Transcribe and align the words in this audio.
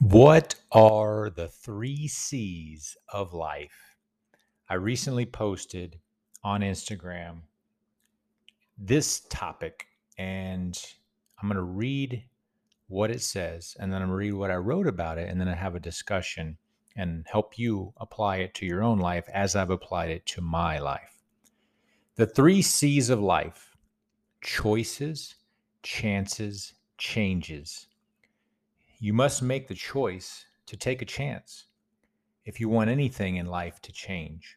What 0.00 0.56
are 0.72 1.30
the 1.30 1.48
three 1.48 2.08
C's 2.08 2.96
of 3.12 3.32
life? 3.32 3.96
I 4.68 4.74
recently 4.74 5.24
posted 5.24 6.00
on 6.42 6.62
Instagram 6.62 7.42
this 8.76 9.20
topic, 9.30 9.86
and 10.18 10.76
I'm 11.40 11.48
going 11.48 11.56
to 11.56 11.62
read 11.62 12.24
what 12.88 13.10
it 13.10 13.22
says, 13.22 13.76
and 13.78 13.92
then 13.92 14.02
I'm 14.02 14.08
going 14.08 14.18
to 14.18 14.26
read 14.26 14.34
what 14.34 14.50
I 14.50 14.56
wrote 14.56 14.88
about 14.88 15.16
it, 15.16 15.28
and 15.28 15.40
then 15.40 15.48
I 15.48 15.54
have 15.54 15.76
a 15.76 15.80
discussion 15.80 16.58
and 16.96 17.24
help 17.30 17.56
you 17.56 17.92
apply 17.98 18.38
it 18.38 18.52
to 18.54 18.66
your 18.66 18.82
own 18.82 18.98
life 18.98 19.28
as 19.32 19.54
I've 19.54 19.70
applied 19.70 20.10
it 20.10 20.26
to 20.26 20.40
my 20.40 20.78
life. 20.78 21.22
The 22.16 22.26
three 22.26 22.62
C's 22.62 23.10
of 23.10 23.20
life 23.20 23.76
choices, 24.40 25.36
chances, 25.82 26.74
changes 26.98 27.86
you 29.04 29.12
must 29.12 29.42
make 29.42 29.68
the 29.68 29.74
choice 29.74 30.46
to 30.64 30.78
take 30.78 31.02
a 31.02 31.04
chance 31.04 31.66
if 32.46 32.58
you 32.58 32.70
want 32.70 32.88
anything 32.88 33.36
in 33.36 33.44
life 33.44 33.78
to 33.82 33.92
change. 33.92 34.56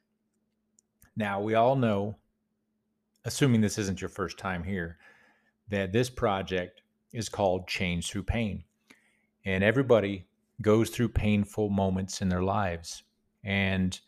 Now, 1.17 1.41
we 1.41 1.53
all 1.53 1.75
know, 1.75 2.15
assuming 3.25 3.59
this 3.59 3.77
isn't 3.77 3.99
your 3.99 4.07
first 4.07 4.37
time 4.37 4.63
here, 4.63 4.99
that 5.67 5.91
this 5.91 6.09
project 6.09 6.81
is 7.11 7.27
called 7.27 7.67
Change 7.67 8.09
Through 8.09 8.23
Pain. 8.23 8.63
And 9.43 9.65
everybody 9.65 10.27
goes 10.61 10.91
through 10.91 11.09
painful 11.09 11.67
moments 11.69 12.21
in 12.21 12.29
their 12.29 12.41
lives. 12.41 13.03
And 13.43 13.99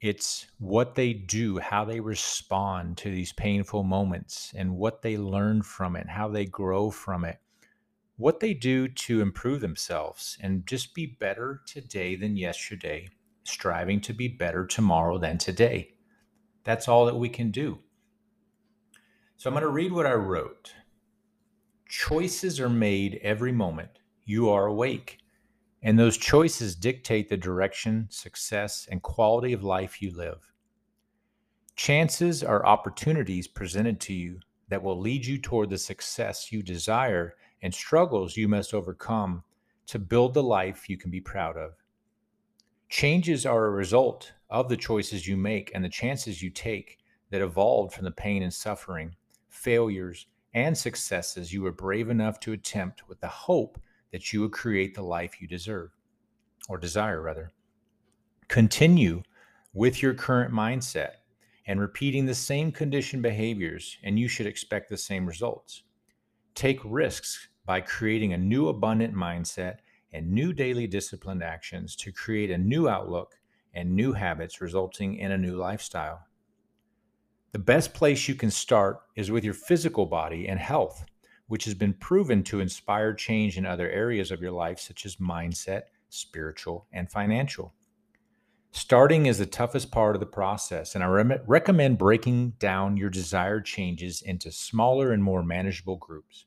it's 0.00 0.48
what 0.58 0.96
they 0.96 1.12
do, 1.12 1.58
how 1.58 1.84
they 1.84 2.00
respond 2.00 2.96
to 2.96 3.10
these 3.12 3.32
painful 3.32 3.84
moments, 3.84 4.52
and 4.56 4.76
what 4.76 5.02
they 5.02 5.16
learn 5.16 5.62
from 5.62 5.94
it, 5.94 6.08
how 6.08 6.26
they 6.26 6.44
grow 6.44 6.90
from 6.90 7.24
it 7.24 7.38
what 8.20 8.40
they 8.40 8.52
do 8.52 8.86
to 8.86 9.22
improve 9.22 9.62
themselves 9.62 10.36
and 10.42 10.66
just 10.66 10.94
be 10.94 11.06
better 11.06 11.62
today 11.66 12.14
than 12.14 12.36
yesterday, 12.36 13.08
striving 13.44 13.98
to 13.98 14.12
be 14.12 14.28
better 14.28 14.66
tomorrow 14.66 15.16
than 15.16 15.38
today. 15.38 15.94
That's 16.62 16.86
all 16.86 17.06
that 17.06 17.16
we 17.16 17.30
can 17.30 17.50
do. 17.50 17.78
So 19.38 19.48
I'm 19.48 19.54
going 19.54 19.62
to 19.62 19.70
read 19.70 19.92
what 19.92 20.04
I 20.04 20.12
wrote. 20.12 20.74
Choices 21.88 22.60
are 22.60 22.68
made 22.68 23.18
every 23.22 23.52
moment 23.52 23.88
you 24.26 24.50
are 24.50 24.66
awake, 24.66 25.16
and 25.82 25.98
those 25.98 26.18
choices 26.18 26.76
dictate 26.76 27.30
the 27.30 27.38
direction, 27.38 28.06
success, 28.10 28.86
and 28.90 29.02
quality 29.02 29.54
of 29.54 29.64
life 29.64 30.02
you 30.02 30.14
live. 30.14 30.52
Chances 31.74 32.44
are 32.44 32.66
opportunities 32.66 33.48
presented 33.48 33.98
to 34.00 34.12
you 34.12 34.40
that 34.68 34.82
will 34.82 35.00
lead 35.00 35.24
you 35.24 35.38
toward 35.38 35.70
the 35.70 35.78
success 35.78 36.52
you 36.52 36.62
desire 36.62 37.34
and 37.62 37.74
struggles 37.74 38.36
you 38.36 38.48
must 38.48 38.74
overcome 38.74 39.42
to 39.86 39.98
build 39.98 40.34
the 40.34 40.42
life 40.42 40.88
you 40.88 40.96
can 40.96 41.10
be 41.10 41.20
proud 41.20 41.56
of. 41.56 41.72
Changes 42.88 43.46
are 43.46 43.66
a 43.66 43.70
result 43.70 44.32
of 44.48 44.68
the 44.68 44.76
choices 44.76 45.26
you 45.26 45.36
make 45.36 45.70
and 45.74 45.84
the 45.84 45.88
chances 45.88 46.42
you 46.42 46.50
take 46.50 46.98
that 47.30 47.42
evolved 47.42 47.94
from 47.94 48.04
the 48.04 48.10
pain 48.10 48.42
and 48.42 48.52
suffering, 48.52 49.14
failures, 49.48 50.26
and 50.54 50.76
successes 50.76 51.52
you 51.52 51.62
were 51.62 51.72
brave 51.72 52.08
enough 52.08 52.40
to 52.40 52.52
attempt 52.52 53.08
with 53.08 53.20
the 53.20 53.28
hope 53.28 53.80
that 54.10 54.32
you 54.32 54.40
would 54.40 54.52
create 54.52 54.94
the 54.94 55.02
life 55.02 55.40
you 55.40 55.46
deserve, 55.46 55.90
or 56.68 56.78
desire 56.78 57.20
rather. 57.22 57.52
Continue 58.48 59.22
with 59.72 60.02
your 60.02 60.14
current 60.14 60.52
mindset 60.52 61.12
and 61.66 61.78
repeating 61.78 62.26
the 62.26 62.34
same 62.34 62.72
conditioned 62.72 63.22
behaviors, 63.22 63.96
and 64.02 64.18
you 64.18 64.26
should 64.26 64.46
expect 64.46 64.88
the 64.88 64.96
same 64.96 65.26
results. 65.26 65.84
Take 66.56 66.80
risks 66.84 67.49
by 67.70 67.80
creating 67.80 68.32
a 68.32 68.36
new 68.36 68.66
abundant 68.66 69.14
mindset 69.14 69.76
and 70.12 70.28
new 70.28 70.52
daily 70.52 70.88
disciplined 70.88 71.40
actions 71.40 71.94
to 71.94 72.10
create 72.10 72.50
a 72.50 72.58
new 72.58 72.88
outlook 72.88 73.36
and 73.72 73.94
new 73.94 74.12
habits, 74.12 74.60
resulting 74.60 75.14
in 75.14 75.30
a 75.30 75.38
new 75.38 75.54
lifestyle. 75.54 76.26
The 77.52 77.60
best 77.60 77.94
place 77.94 78.26
you 78.26 78.34
can 78.34 78.50
start 78.50 79.02
is 79.14 79.30
with 79.30 79.44
your 79.44 79.54
physical 79.54 80.04
body 80.04 80.48
and 80.48 80.58
health, 80.58 81.04
which 81.46 81.64
has 81.64 81.74
been 81.74 81.94
proven 81.94 82.42
to 82.42 82.58
inspire 82.58 83.14
change 83.14 83.56
in 83.56 83.64
other 83.64 83.88
areas 83.88 84.32
of 84.32 84.42
your 84.42 84.50
life, 84.50 84.80
such 84.80 85.06
as 85.06 85.14
mindset, 85.18 85.82
spiritual, 86.08 86.88
and 86.92 87.08
financial. 87.08 87.72
Starting 88.72 89.26
is 89.26 89.38
the 89.38 89.46
toughest 89.46 89.92
part 89.92 90.16
of 90.16 90.20
the 90.20 90.26
process, 90.26 90.96
and 90.96 91.04
I 91.04 91.06
re- 91.06 91.38
recommend 91.46 91.98
breaking 91.98 92.54
down 92.58 92.96
your 92.96 93.10
desired 93.10 93.64
changes 93.64 94.22
into 94.22 94.50
smaller 94.50 95.12
and 95.12 95.22
more 95.22 95.44
manageable 95.44 95.98
groups. 95.98 96.46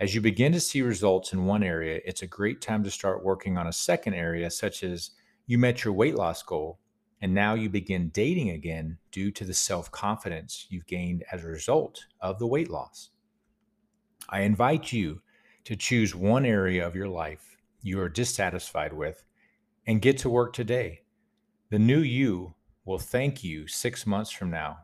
As 0.00 0.12
you 0.12 0.20
begin 0.20 0.52
to 0.52 0.60
see 0.60 0.82
results 0.82 1.32
in 1.32 1.46
one 1.46 1.62
area, 1.62 2.00
it's 2.04 2.22
a 2.22 2.26
great 2.26 2.60
time 2.60 2.82
to 2.82 2.90
start 2.90 3.24
working 3.24 3.56
on 3.56 3.68
a 3.68 3.72
second 3.72 4.14
area, 4.14 4.50
such 4.50 4.82
as 4.82 5.10
you 5.46 5.56
met 5.56 5.84
your 5.84 5.94
weight 5.94 6.16
loss 6.16 6.42
goal, 6.42 6.80
and 7.22 7.32
now 7.32 7.54
you 7.54 7.70
begin 7.70 8.08
dating 8.08 8.50
again 8.50 8.98
due 9.12 9.30
to 9.30 9.44
the 9.44 9.54
self 9.54 9.92
confidence 9.92 10.66
you've 10.68 10.86
gained 10.86 11.24
as 11.30 11.44
a 11.44 11.48
result 11.48 12.06
of 12.20 12.40
the 12.40 12.46
weight 12.46 12.70
loss. 12.70 13.10
I 14.28 14.40
invite 14.40 14.92
you 14.92 15.22
to 15.62 15.76
choose 15.76 16.12
one 16.12 16.44
area 16.44 16.84
of 16.84 16.96
your 16.96 17.08
life 17.08 17.56
you 17.80 18.00
are 18.00 18.08
dissatisfied 18.08 18.92
with 18.92 19.24
and 19.86 20.02
get 20.02 20.18
to 20.18 20.30
work 20.30 20.54
today. 20.54 21.02
The 21.70 21.78
new 21.78 22.00
you 22.00 22.54
will 22.84 22.98
thank 22.98 23.44
you 23.44 23.68
six 23.68 24.06
months 24.06 24.32
from 24.32 24.50
now, 24.50 24.78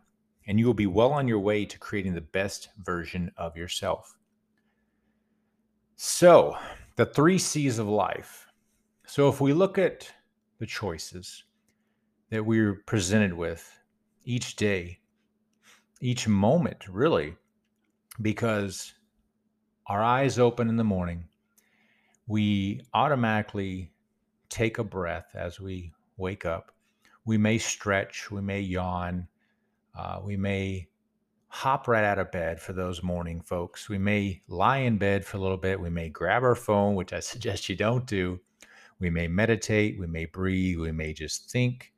and 0.47 0.61
you 0.61 0.67
will 0.67 0.75
be 0.75 0.87
well 0.87 1.13
on 1.13 1.27
your 1.27 1.41
way 1.41 1.65
to 1.65 1.79
creating 1.79 2.15
the 2.15 2.21
best 2.21 2.69
version 2.79 3.33
of 3.37 3.57
yourself. 3.57 4.20
So, 6.03 6.57
the 6.97 7.05
three 7.05 7.37
C's 7.37 7.79
of 7.79 7.87
life. 7.87 8.47
So, 9.07 9.29
if 9.29 9.39
we 9.39 9.53
look 9.53 9.77
at 9.77 10.11
the 10.59 10.65
choices 10.65 11.45
that 12.31 12.43
we're 12.43 12.77
presented 12.87 13.35
with 13.35 13.71
each 14.25 14.57
day, 14.57 15.01
each 16.01 16.27
moment, 16.27 16.89
really, 16.89 17.37
because 18.23 18.95
our 19.89 20.03
eyes 20.03 20.39
open 20.39 20.71
in 20.71 20.79
the 20.79 20.85
morning, 20.85 21.29
we 22.27 22.81
automatically 22.95 23.93
take 24.49 24.79
a 24.79 24.85
breath 24.85 25.29
as 25.35 25.61
we 25.61 25.93
wake 26.17 26.47
up. 26.47 26.73
We 27.27 27.37
may 27.37 27.59
stretch, 27.59 28.31
we 28.31 28.41
may 28.41 28.63
yawn, 28.63 29.29
uh, 29.95 30.21
we 30.25 30.39
may 30.39 30.89
hop 31.53 31.89
right 31.89 32.05
out 32.05 32.19
of 32.19 32.31
bed 32.31 32.61
for 32.61 32.73
those 32.73 33.03
morning 33.03 33.41
folks. 33.41 33.89
We 33.89 33.99
may 33.99 34.41
lie 34.47 34.79
in 34.79 34.99
bed 34.99 35.25
for 35.25 35.37
a 35.37 35.41
little 35.41 35.57
bit. 35.57 35.81
We 35.81 35.91
may 35.91 36.09
grab 36.09 36.45
our 36.45 36.55
phone, 36.55 36.95
which 36.95 37.13
I 37.13 37.21
suggest 37.21 37.69
you 37.69 37.77
don't 37.77 38.07
do. 38.07 38.41
We 39.01 39.11
may 39.11 39.29
meditate. 39.29 39.99
We 39.99 40.07
may 40.07 40.27
breathe. 40.27 40.79
We 40.79 40.93
may 40.93 41.13
just 41.13 41.51
think. 41.51 41.93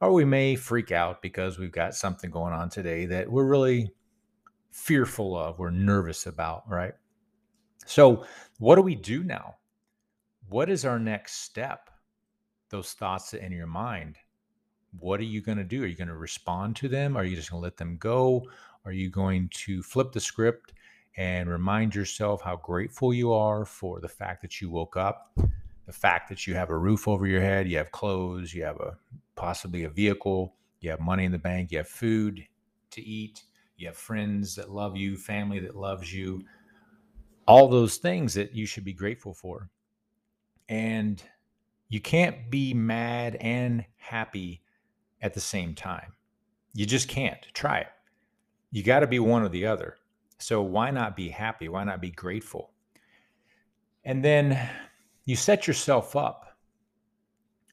Or 0.00 0.12
we 0.12 0.24
may 0.24 0.56
freak 0.56 0.92
out 0.92 1.22
because 1.22 1.58
we've 1.58 1.72
got 1.72 1.94
something 1.94 2.30
going 2.30 2.52
on 2.52 2.68
today 2.68 3.06
that 3.06 3.30
we're 3.30 3.46
really 3.46 3.90
fearful 4.70 5.36
of, 5.36 5.58
we're 5.58 5.70
nervous 5.70 6.26
about, 6.26 6.68
right? 6.68 6.94
So, 7.86 8.24
what 8.58 8.76
do 8.76 8.82
we 8.82 8.94
do 8.94 9.22
now? 9.22 9.56
What 10.48 10.68
is 10.68 10.84
our 10.84 10.98
next 10.98 11.42
step? 11.44 11.88
Those 12.68 12.92
thoughts 12.92 13.30
that 13.30 13.42
enter 13.42 13.56
your 13.56 13.66
mind. 13.66 14.16
What 14.98 15.20
are 15.20 15.24
you 15.24 15.40
going 15.40 15.58
to 15.58 15.64
do? 15.64 15.84
Are 15.84 15.86
you 15.86 15.96
going 15.96 16.08
to 16.08 16.16
respond 16.16 16.76
to 16.76 16.88
them? 16.88 17.16
Are 17.16 17.24
you 17.24 17.36
just 17.36 17.50
going 17.50 17.60
to 17.60 17.64
let 17.64 17.76
them 17.76 17.96
go? 17.96 18.44
Are 18.84 18.92
you 18.92 19.10
going 19.10 19.48
to 19.52 19.82
flip 19.82 20.12
the 20.12 20.20
script 20.20 20.72
and 21.16 21.48
remind 21.48 21.94
yourself 21.94 22.42
how 22.42 22.56
grateful 22.56 23.14
you 23.14 23.32
are 23.32 23.64
for 23.64 24.00
the 24.00 24.08
fact 24.08 24.42
that 24.42 24.60
you 24.60 24.70
woke 24.70 24.96
up, 24.96 25.38
the 25.86 25.92
fact 25.92 26.28
that 26.28 26.46
you 26.46 26.54
have 26.54 26.70
a 26.70 26.76
roof 26.76 27.06
over 27.06 27.26
your 27.26 27.40
head, 27.40 27.68
you 27.68 27.76
have 27.76 27.92
clothes, 27.92 28.52
you 28.52 28.64
have 28.64 28.80
a 28.80 28.96
possibly 29.36 29.84
a 29.84 29.88
vehicle, 29.88 30.54
you 30.80 30.90
have 30.90 31.00
money 31.00 31.24
in 31.24 31.32
the 31.32 31.38
bank, 31.38 31.70
you 31.70 31.78
have 31.78 31.88
food 31.88 32.44
to 32.90 33.02
eat, 33.02 33.44
you 33.76 33.86
have 33.86 33.96
friends 33.96 34.56
that 34.56 34.70
love 34.70 34.96
you, 34.96 35.16
family 35.16 35.60
that 35.60 35.76
loves 35.76 36.12
you, 36.12 36.42
all 37.46 37.68
those 37.68 37.98
things 37.98 38.34
that 38.34 38.54
you 38.54 38.66
should 38.66 38.84
be 38.84 38.92
grateful 38.92 39.34
for. 39.34 39.68
And 40.68 41.22
you 41.88 42.00
can't 42.00 42.50
be 42.50 42.74
mad 42.74 43.36
and 43.36 43.84
happy 43.96 44.62
at 45.20 45.34
the 45.34 45.40
same 45.40 45.74
time. 45.74 46.14
You 46.74 46.86
just 46.86 47.06
can't. 47.06 47.46
Try 47.52 47.80
it 47.80 47.88
you 48.72 48.82
got 48.82 49.00
to 49.00 49.06
be 49.06 49.20
one 49.20 49.42
or 49.42 49.48
the 49.48 49.66
other. 49.66 49.98
So 50.38 50.62
why 50.62 50.90
not 50.90 51.14
be 51.14 51.28
happy? 51.28 51.68
Why 51.68 51.84
not 51.84 52.00
be 52.00 52.10
grateful? 52.10 52.72
And 54.04 54.24
then 54.24 54.58
you 55.24 55.36
set 55.36 55.68
yourself 55.68 56.16
up 56.16 56.56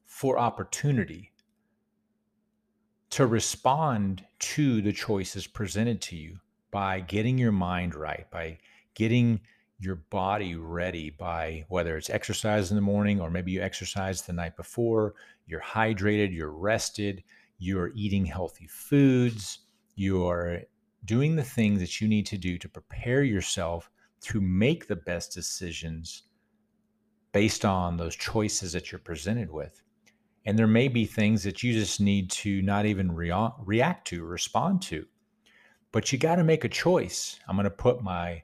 for 0.05 0.37
opportunity 0.37 1.31
to 3.09 3.25
respond 3.25 4.23
to 4.39 4.81
the 4.81 4.93
choices 4.93 5.47
presented 5.47 6.01
to 6.01 6.15
you 6.15 6.37
by 6.69 6.99
getting 6.99 7.37
your 7.37 7.51
mind 7.51 7.95
right, 7.95 8.29
by 8.29 8.59
getting 8.93 9.39
your 9.79 9.95
body 9.95 10.55
ready 10.55 11.09
by 11.09 11.65
whether 11.69 11.97
it's 11.97 12.09
exercise 12.09 12.69
in 12.69 12.75
the 12.75 12.81
morning 12.81 13.19
or 13.19 13.31
maybe 13.31 13.51
you 13.51 13.61
exercise 13.61 14.21
the 14.21 14.33
night 14.33 14.55
before, 14.57 15.15
you're 15.47 15.61
hydrated, 15.61 16.35
you're 16.35 16.51
rested, 16.51 17.23
you're 17.57 17.91
eating 17.95 18.25
healthy 18.25 18.67
foods, 18.67 19.59
you're 19.95 20.61
doing 21.05 21.35
the 21.35 21.43
things 21.43 21.79
that 21.79 22.01
you 22.01 22.07
need 22.07 22.25
to 22.27 22.37
do 22.37 22.57
to 22.57 22.69
prepare 22.69 23.23
yourself 23.23 23.89
to 24.21 24.41
make 24.41 24.87
the 24.87 24.95
best 24.95 25.33
decisions 25.33 26.23
based 27.31 27.63
on 27.63 27.97
those 27.97 28.15
choices 28.15 28.73
that 28.73 28.91
you're 28.91 28.99
presented 28.99 29.51
with. 29.51 29.81
And 30.45 30.57
there 30.57 30.67
may 30.67 30.87
be 30.87 31.05
things 31.05 31.43
that 31.43 31.63
you 31.63 31.73
just 31.73 32.01
need 32.01 32.31
to 32.31 32.61
not 32.61 32.85
even 32.85 33.11
rea- 33.11 33.51
react 33.59 34.07
to, 34.07 34.23
respond 34.23 34.81
to. 34.83 35.05
But 35.91 36.11
you 36.11 36.19
got 36.19 36.35
to 36.35 36.43
make 36.43 36.63
a 36.63 36.69
choice. 36.69 37.39
I'm 37.47 37.55
going 37.55 37.65
to 37.65 37.69
put 37.69 38.01
my 38.01 38.43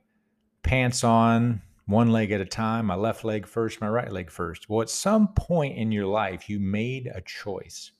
pants 0.63 1.03
on 1.03 1.61
one 1.87 2.11
leg 2.11 2.31
at 2.31 2.41
a 2.41 2.45
time, 2.45 2.87
my 2.87 2.95
left 2.95 3.23
leg 3.23 3.45
first, 3.45 3.81
my 3.81 3.87
right 3.87 4.11
leg 4.11 4.31
first. 4.31 4.69
Well, 4.69 4.81
at 4.81 4.89
some 4.89 5.29
point 5.29 5.77
in 5.77 5.91
your 5.91 6.07
life, 6.07 6.49
you 6.49 6.59
made 6.59 7.11
a 7.13 7.21
choice. 7.21 7.91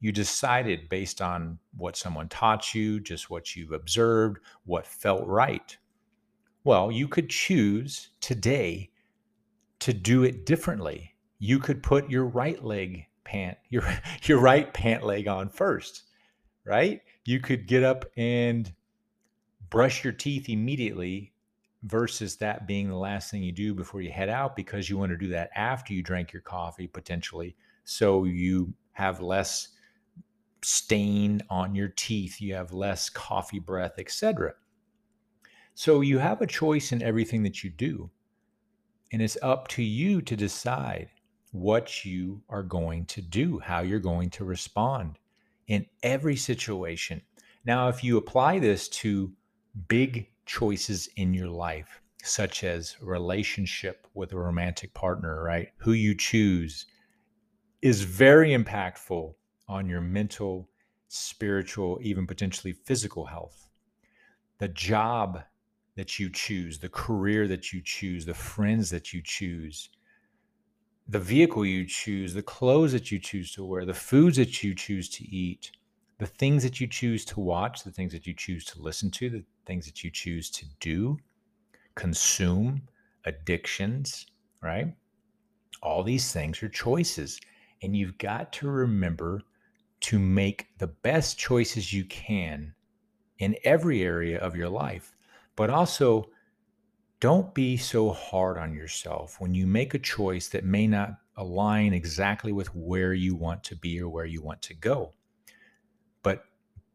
You 0.00 0.12
decided 0.12 0.88
based 0.88 1.22
on 1.22 1.58
what 1.76 1.96
someone 1.96 2.28
taught 2.28 2.74
you, 2.74 3.00
just 3.00 3.30
what 3.30 3.56
you've 3.56 3.72
observed, 3.72 4.38
what 4.64 4.86
felt 4.86 5.26
right. 5.26 5.76
Well, 6.64 6.90
you 6.90 7.08
could 7.08 7.30
choose 7.30 8.10
today 8.20 8.90
to 9.80 9.92
do 9.92 10.24
it 10.24 10.46
differently. 10.46 11.14
You 11.38 11.58
could 11.58 11.82
put 11.82 12.10
your 12.10 12.24
right 12.24 12.62
leg 12.62 13.06
pant, 13.24 13.58
your 13.70 13.84
your 14.24 14.38
right 14.38 14.72
pant 14.72 15.04
leg 15.04 15.28
on 15.28 15.48
first, 15.48 16.04
right? 16.64 17.00
You 17.24 17.40
could 17.40 17.66
get 17.66 17.82
up 17.82 18.04
and 18.16 18.72
brush 19.70 20.04
your 20.04 20.12
teeth 20.12 20.48
immediately 20.48 21.32
versus 21.82 22.36
that 22.36 22.66
being 22.66 22.88
the 22.88 22.96
last 22.96 23.30
thing 23.30 23.42
you 23.42 23.52
do 23.52 23.74
before 23.74 24.00
you 24.00 24.10
head 24.10 24.28
out 24.28 24.56
because 24.56 24.88
you 24.88 24.98
want 24.98 25.10
to 25.10 25.16
do 25.16 25.28
that 25.28 25.50
after 25.54 25.92
you 25.92 26.02
drank 26.02 26.32
your 26.32 26.42
coffee 26.42 26.86
potentially 26.86 27.54
so 27.84 28.24
you 28.24 28.72
have 28.92 29.20
less 29.20 29.68
stain 30.62 31.42
on 31.50 31.74
your 31.74 31.88
teeth 31.88 32.40
you 32.40 32.54
have 32.54 32.72
less 32.72 33.08
coffee 33.08 33.58
breath 33.58 33.94
etc 33.98 34.54
so 35.74 36.00
you 36.00 36.18
have 36.18 36.40
a 36.40 36.46
choice 36.46 36.92
in 36.92 37.02
everything 37.02 37.42
that 37.42 37.62
you 37.62 37.70
do 37.70 38.10
and 39.12 39.22
it's 39.22 39.38
up 39.42 39.68
to 39.68 39.82
you 39.82 40.20
to 40.20 40.36
decide 40.36 41.08
what 41.52 42.04
you 42.04 42.42
are 42.48 42.62
going 42.62 43.04
to 43.06 43.22
do 43.22 43.58
how 43.58 43.80
you're 43.80 44.00
going 44.00 44.30
to 44.30 44.44
respond 44.44 45.18
in 45.68 45.86
every 46.02 46.36
situation 46.36 47.20
now 47.64 47.88
if 47.88 48.02
you 48.02 48.16
apply 48.16 48.58
this 48.58 48.88
to 48.88 49.32
big 49.88 50.28
choices 50.46 51.08
in 51.16 51.34
your 51.34 51.48
life, 51.48 52.00
such 52.22 52.64
as 52.64 52.96
relationship 53.00 54.06
with 54.14 54.32
a 54.32 54.38
romantic 54.38 54.94
partner, 54.94 55.42
right? 55.42 55.68
Who 55.78 55.92
you 55.92 56.14
choose 56.14 56.86
is 57.82 58.02
very 58.02 58.50
impactful 58.50 59.34
on 59.68 59.88
your 59.88 60.00
mental, 60.00 60.68
spiritual, 61.08 61.98
even 62.02 62.26
potentially 62.26 62.72
physical 62.72 63.26
health. 63.26 63.68
The 64.58 64.68
job 64.68 65.42
that 65.96 66.18
you 66.18 66.30
choose, 66.30 66.78
the 66.78 66.88
career 66.88 67.48
that 67.48 67.72
you 67.72 67.80
choose, 67.82 68.24
the 68.24 68.34
friends 68.34 68.90
that 68.90 69.12
you 69.12 69.22
choose, 69.22 69.88
the 71.08 71.18
vehicle 71.18 71.64
you 71.64 71.86
choose, 71.86 72.34
the 72.34 72.42
clothes 72.42 72.92
that 72.92 73.10
you 73.10 73.18
choose 73.18 73.52
to 73.52 73.64
wear, 73.64 73.84
the 73.84 73.94
foods 73.94 74.36
that 74.36 74.62
you 74.62 74.74
choose 74.74 75.08
to 75.10 75.24
eat, 75.24 75.70
the 76.18 76.26
things 76.26 76.62
that 76.62 76.80
you 76.80 76.86
choose 76.86 77.24
to 77.26 77.40
watch, 77.40 77.84
the 77.84 77.90
things 77.90 78.12
that 78.12 78.26
you 78.26 78.34
choose 78.34 78.64
to 78.64 78.80
listen 78.80 79.10
to, 79.10 79.30
the 79.30 79.44
things 79.66 79.86
that 79.86 80.02
you 80.02 80.10
choose 80.10 80.50
to 80.50 80.66
do, 80.80 81.18
consume, 81.94 82.82
addictions, 83.24 84.26
right? 84.62 84.94
All 85.82 86.02
these 86.02 86.32
things 86.32 86.62
are 86.62 86.68
choices. 86.68 87.38
And 87.82 87.94
you've 87.94 88.18
got 88.18 88.52
to 88.54 88.68
remember 88.68 89.42
to 90.06 90.18
make 90.18 90.68
the 90.78 90.88
best 90.88 91.38
choices 91.38 91.92
you 91.92 92.04
can 92.04 92.74
in 93.38 93.56
every 93.64 94.02
area 94.02 94.38
of 94.38 94.56
your 94.56 94.68
life. 94.68 95.14
But 95.54 95.70
also, 95.70 96.30
don't 97.20 97.54
be 97.54 97.76
so 97.76 98.10
hard 98.10 98.58
on 98.58 98.74
yourself 98.74 99.40
when 99.40 99.54
you 99.54 99.66
make 99.66 99.94
a 99.94 99.98
choice 99.98 100.48
that 100.48 100.64
may 100.64 100.86
not 100.86 101.18
align 101.36 101.92
exactly 101.92 102.52
with 102.52 102.74
where 102.74 103.14
you 103.14 103.36
want 103.36 103.62
to 103.64 103.76
be 103.76 104.00
or 104.00 104.08
where 104.08 104.24
you 104.24 104.42
want 104.42 104.62
to 104.62 104.74
go 104.74 105.12
but 106.26 106.42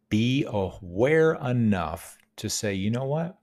be 0.10 0.44
aware 0.46 1.36
enough 1.36 2.18
to 2.36 2.50
say, 2.50 2.74
you 2.74 2.92
know 2.92 3.06
what? 3.06 3.38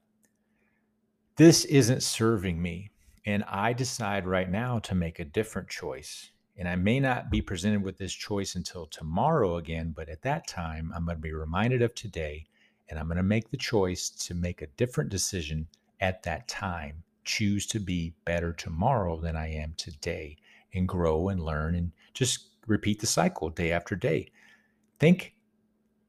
This 1.35 1.65
isn't 1.65 2.03
serving 2.03 2.61
me. 2.61 2.91
And 3.25 3.43
I 3.45 3.73
decide 3.73 4.27
right 4.27 4.47
now 4.47 4.77
to 4.77 4.93
make 4.93 5.17
a 5.17 5.25
different 5.25 5.67
choice. 5.67 6.29
And 6.59 6.67
I 6.67 6.75
may 6.75 6.99
not 6.99 7.31
be 7.31 7.41
presented 7.41 7.83
with 7.83 7.97
this 7.97 8.13
choice 8.13 8.55
until 8.55 8.85
tomorrow 8.85 9.55
again, 9.55 9.93
but 9.95 10.09
at 10.09 10.21
that 10.23 10.45
time, 10.45 10.91
I'm 10.93 11.05
going 11.05 11.15
to 11.15 11.21
be 11.21 11.31
reminded 11.31 11.81
of 11.81 11.95
today 11.95 12.45
and 12.89 12.99
I'm 12.99 13.05
going 13.05 13.15
to 13.15 13.23
make 13.23 13.49
the 13.49 13.57
choice 13.57 14.09
to 14.09 14.33
make 14.33 14.61
a 14.61 14.67
different 14.67 15.09
decision 15.09 15.67
at 16.01 16.21
that 16.23 16.49
time. 16.49 17.03
Choose 17.23 17.65
to 17.67 17.79
be 17.79 18.13
better 18.25 18.51
tomorrow 18.51 19.17
than 19.21 19.37
I 19.37 19.53
am 19.53 19.73
today 19.77 20.35
and 20.73 20.85
grow 20.85 21.29
and 21.29 21.39
learn 21.39 21.75
and 21.75 21.93
just 22.13 22.49
repeat 22.67 22.99
the 22.99 23.07
cycle 23.07 23.49
day 23.49 23.71
after 23.71 23.95
day. 23.95 24.29
Think 24.99 25.35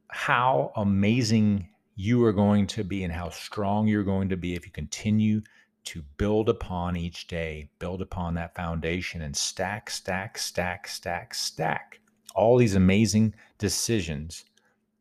how 0.08 0.72
amazing 0.74 1.68
you 1.94 2.24
are 2.24 2.32
going 2.32 2.66
to 2.66 2.82
be 2.82 3.04
and 3.04 3.12
how 3.12 3.28
strong 3.28 3.86
you're 3.86 4.02
going 4.02 4.28
to 4.30 4.36
be 4.36 4.54
if 4.54 4.66
you 4.66 4.72
continue 4.72 5.42
to 5.90 6.02
build 6.16 6.48
upon 6.48 6.96
each 6.96 7.26
day, 7.26 7.68
build 7.78 8.00
upon 8.00 8.34
that 8.34 8.54
foundation 8.54 9.22
and 9.22 9.36
stack, 9.36 9.90
stack, 9.90 10.38
stack, 10.38 10.86
stack, 10.86 11.34
stack 11.34 12.00
all 12.34 12.56
these 12.56 12.74
amazing 12.74 13.34
decisions 13.58 14.44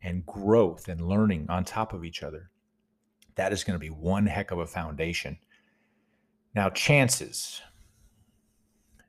and 0.01 0.25
growth 0.25 0.87
and 0.87 1.07
learning 1.07 1.45
on 1.49 1.63
top 1.63 1.93
of 1.93 2.03
each 2.03 2.23
other. 2.23 2.49
That 3.35 3.53
is 3.53 3.63
going 3.63 3.75
to 3.75 3.79
be 3.79 3.89
one 3.89 4.25
heck 4.25 4.51
of 4.51 4.59
a 4.59 4.65
foundation. 4.65 5.37
Now, 6.55 6.69
chances. 6.69 7.61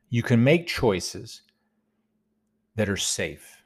You 0.08 0.22
can 0.22 0.42
make 0.42 0.66
choices 0.66 1.42
that 2.76 2.88
are 2.88 2.96
safe. 2.96 3.62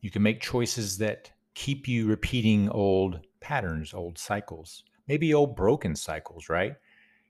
You 0.00 0.10
can 0.10 0.22
make 0.22 0.40
choices 0.40 0.98
that 0.98 1.30
keep 1.54 1.86
you 1.86 2.06
repeating 2.06 2.68
old 2.70 3.20
patterns, 3.40 3.92
old 3.92 4.16
cycles, 4.18 4.84
maybe 5.06 5.34
old 5.34 5.56
broken 5.56 5.94
cycles, 5.94 6.48
right? 6.48 6.74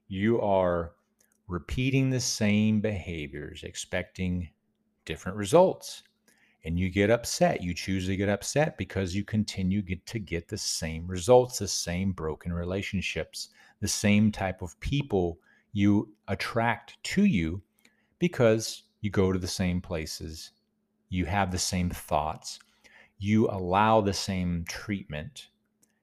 You 0.09 0.41
are 0.41 0.93
repeating 1.47 2.11
the 2.11 2.21
same 2.21 2.81
behaviors, 2.81 3.63
expecting 3.63 4.49
different 5.05 5.39
results. 5.39 6.03
And 6.65 6.79
you 6.79 6.91
get 6.91 7.11
upset. 7.11 7.63
You 7.63 7.73
choose 7.73 8.07
to 8.07 8.17
get 8.17 8.29
upset 8.29 8.77
because 8.77 9.15
you 9.15 9.25
continue 9.25 9.81
get 9.81 10.05
to 10.07 10.19
get 10.19 10.49
the 10.49 10.59
same 10.59 11.07
results, 11.07 11.61
the 11.61 11.69
same 11.69 12.13
broken 12.13 12.53
relationships, 12.53 13.51
the 13.81 13.89
same 13.89 14.33
type 14.33 14.61
of 14.61 14.79
people 14.81 15.39
you 15.73 16.13
attract 16.27 17.03
to 17.05 17.25
you 17.25 17.63
because 18.19 18.83
you 19.01 19.11
go 19.11 19.33
to 19.33 19.39
the 19.39 19.47
same 19.47 19.81
places, 19.81 20.50
you 21.09 21.25
have 21.27 21.50
the 21.50 21.59
same 21.59 21.91
thoughts, 21.91 22.59
you 23.19 23.49
allow 23.49 24.00
the 24.00 24.12
same 24.12 24.65
treatment, 24.69 25.49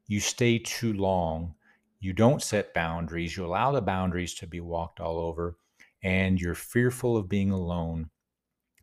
you 0.08 0.20
stay 0.20 0.58
too 0.60 0.94
long, 0.94 1.54
you 2.00 2.14
don't 2.14 2.42
set 2.42 2.74
boundaries, 2.74 3.36
you 3.36 3.46
allow 3.46 3.72
the 3.72 3.82
boundaries 3.82 4.34
to 4.36 4.48
be 4.48 4.60
walked 4.60 5.00
all 5.00 5.18
over, 5.18 5.58
and 6.04 6.40
you're 6.40 6.56
fearful 6.56 7.18
of 7.18 7.30
being 7.30 7.52
alone. 7.52 8.10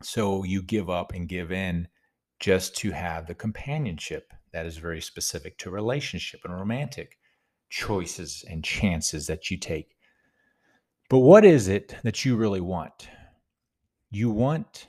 So 0.01 0.43
you 0.43 0.61
give 0.61 0.89
up 0.89 1.13
and 1.13 1.29
give 1.29 1.51
in 1.51 1.87
just 2.39 2.75
to 2.77 2.91
have 2.91 3.25
the 3.25 3.35
companionship 3.35 4.33
that 4.51 4.65
is 4.65 4.77
very 4.77 5.01
specific 5.01 5.57
to 5.59 5.69
relationship 5.69 6.41
and 6.43 6.53
romantic 6.53 7.17
choices 7.69 8.43
and 8.49 8.63
chances 8.63 9.27
that 9.27 9.49
you 9.49 9.57
take. 9.57 9.95
But 11.09 11.19
what 11.19 11.45
is 11.45 11.67
it 11.67 11.95
that 12.03 12.25
you 12.25 12.35
really 12.35 12.61
want? 12.61 13.07
You 14.11 14.29
want 14.29 14.87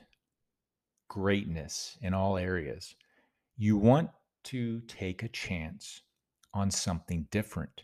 greatness 1.07 1.97
in 2.01 2.13
all 2.13 2.37
areas. 2.37 2.95
You 3.57 3.77
want 3.77 4.09
to 4.45 4.81
take 4.81 5.23
a 5.23 5.29
chance 5.29 6.01
on 6.53 6.69
something 6.69 7.27
different. 7.31 7.83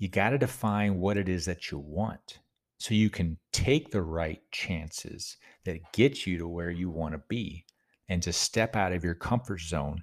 You 0.00 0.08
got 0.08 0.30
to 0.30 0.38
define 0.38 0.98
what 0.98 1.16
it 1.16 1.28
is 1.28 1.44
that 1.44 1.70
you 1.70 1.78
want 1.78 2.40
so 2.78 2.94
you 2.94 3.10
can 3.10 3.38
take 3.52 3.92
the 3.92 4.02
right 4.02 4.40
chances 4.50 5.36
that 5.64 5.92
get 5.92 6.26
you 6.26 6.38
to 6.38 6.48
where 6.48 6.70
you 6.70 6.90
want 6.90 7.14
to 7.14 7.22
be 7.28 7.64
and 8.08 8.20
to 8.24 8.32
step 8.32 8.74
out 8.74 8.92
of 8.92 9.04
your 9.04 9.14
comfort 9.14 9.60
zone 9.60 10.02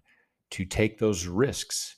to 0.51 0.63
take 0.63 0.97
those 0.97 1.27
risks. 1.27 1.97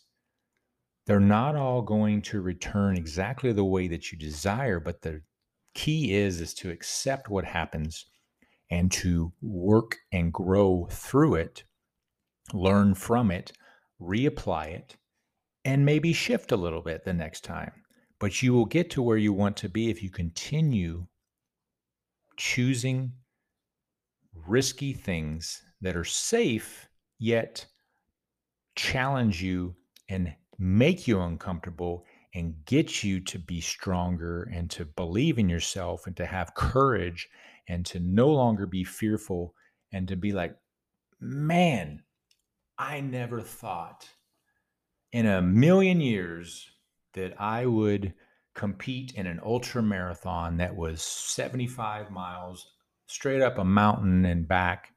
They're 1.06 1.20
not 1.20 1.56
all 1.56 1.84
going 1.84 2.24
to 2.24 2.42
return 2.42 2.98
exactly 2.98 3.52
the 3.52 3.64
way 3.64 3.88
that 3.90 4.12
you 4.12 4.18
desire, 4.18 4.80
but 4.80 5.02
the 5.04 5.22
key 5.76 6.16
is 6.16 6.42
is 6.42 6.56
to 6.56 6.72
accept 6.72 7.30
what 7.30 7.46
happens 7.46 8.06
and 8.72 8.92
to 8.94 9.32
work 9.42 9.98
and 10.12 10.34
grow 10.34 10.88
through 10.90 11.36
it 11.36 11.64
learn 12.54 12.94
from 12.94 13.32
it, 13.32 13.52
reapply 14.02 14.68
it, 14.68 14.98
and 15.66 15.86
maybe 15.86 16.14
shift 16.14 16.52
a 16.52 16.58
little 16.58 16.82
bit 16.82 17.04
the 17.04 17.14
next 17.14 17.44
time. 17.44 17.79
But 18.20 18.42
you 18.42 18.54
will 18.54 18.66
get 18.66 18.90
to 18.92 19.02
where 19.02 19.18
you 19.18 19.32
want 19.32 19.58
to 19.58 19.70
be 19.70 19.90
if 19.90 20.04
you 20.04 20.10
continue 20.10 21.08
choosing 22.36 23.14
risky 24.34 24.94
things 24.94 25.62
that 25.82 25.96
are 25.96 26.04
safe, 26.06 26.90
yet 27.18 27.66
challenge 28.76 29.42
you 29.42 29.76
and 30.10 30.34
make 30.58 31.08
you 31.08 31.22
uncomfortable 31.22 32.06
and 32.36 32.54
get 32.66 33.04
you 33.04 33.20
to 33.20 33.40
be 33.40 33.60
stronger 33.62 34.50
and 34.54 34.70
to 34.70 34.86
believe 34.86 35.40
in 35.40 35.50
yourself 35.50 36.06
and 36.06 36.16
to 36.18 36.26
have 36.26 36.54
courage 36.56 37.28
and 37.68 37.86
to 37.86 38.00
no 38.00 38.30
longer 38.30 38.66
be 38.66 38.84
fearful 38.84 39.54
and 39.92 40.08
to 40.08 40.16
be 40.16 40.32
like, 40.32 40.56
man, 41.20 42.04
I 42.78 43.02
never 43.02 43.42
thought 43.42 44.08
in 45.12 45.26
a 45.26 45.42
million 45.42 46.02
years 46.02 46.70
that 47.14 47.40
I 47.40 47.66
would 47.66 48.14
compete 48.56 49.14
in 49.16 49.28
an 49.28 49.40
ultra 49.44 49.82
marathon 49.82 50.58
that 50.58 50.76
was 50.76 51.02
75 51.02 52.12
miles 52.12 52.68
straight 53.08 53.42
up 53.42 53.58
a 53.58 53.64
mountain 53.64 54.26
and 54.26 54.48
back. 54.48 54.94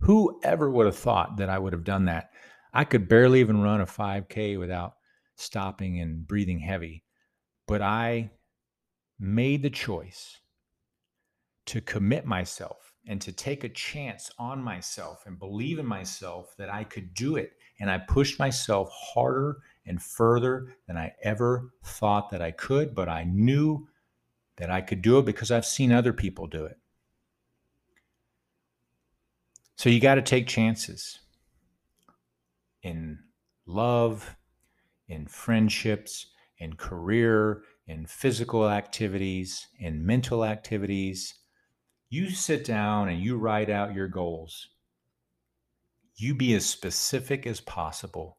Who 0.00 0.40
ever 0.42 0.70
would 0.70 0.86
have 0.86 0.96
thought 0.96 1.38
that 1.38 1.48
I 1.48 1.58
would 1.58 1.72
have 1.72 1.84
done 1.84 2.04
that? 2.06 2.30
I 2.72 2.84
could 2.84 3.08
barely 3.08 3.40
even 3.40 3.62
run 3.62 3.80
a 3.80 3.86
5K 3.86 4.58
without 4.58 4.94
stopping 5.36 6.00
and 6.00 6.26
breathing 6.26 6.58
heavy. 6.58 7.04
But 7.66 7.82
I 7.82 8.30
made 9.18 9.62
the 9.62 9.70
choice 9.70 10.40
to 11.66 11.80
commit 11.80 12.26
myself 12.26 12.92
and 13.06 13.20
to 13.22 13.32
take 13.32 13.64
a 13.64 13.68
chance 13.68 14.30
on 14.38 14.62
myself 14.62 15.24
and 15.26 15.38
believe 15.38 15.78
in 15.78 15.86
myself 15.86 16.54
that 16.58 16.72
I 16.72 16.84
could 16.84 17.14
do 17.14 17.36
it. 17.36 17.52
And 17.80 17.90
I 17.90 17.98
pushed 17.98 18.38
myself 18.38 18.90
harder 18.92 19.58
and 19.86 20.02
further 20.02 20.76
than 20.86 20.96
I 20.96 21.12
ever 21.22 21.70
thought 21.82 22.30
that 22.30 22.42
I 22.42 22.50
could, 22.50 22.94
but 22.94 23.08
I 23.08 23.24
knew 23.24 23.88
that 24.56 24.70
I 24.70 24.80
could 24.80 25.02
do 25.02 25.18
it 25.18 25.26
because 25.26 25.50
I've 25.50 25.66
seen 25.66 25.92
other 25.92 26.12
people 26.12 26.46
do 26.46 26.64
it. 26.64 26.78
So 29.76 29.90
you 29.90 30.00
got 30.00 30.14
to 30.14 30.22
take 30.22 30.46
chances 30.46 31.18
in 32.82 33.18
love, 33.66 34.36
in 35.08 35.26
friendships, 35.26 36.28
in 36.58 36.76
career, 36.76 37.62
in 37.86 38.06
physical 38.06 38.70
activities, 38.70 39.66
in 39.78 40.06
mental 40.06 40.44
activities. 40.44 41.34
You 42.08 42.30
sit 42.30 42.64
down 42.64 43.08
and 43.08 43.20
you 43.20 43.36
write 43.36 43.68
out 43.68 43.94
your 43.94 44.08
goals. 44.08 44.68
You 46.16 46.34
be 46.34 46.54
as 46.54 46.64
specific 46.64 47.46
as 47.46 47.60
possible. 47.60 48.38